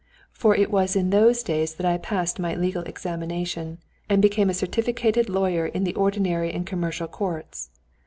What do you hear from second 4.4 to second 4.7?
a